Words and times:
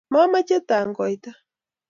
Mamoche 0.13 0.57
tangoita. 0.69 1.31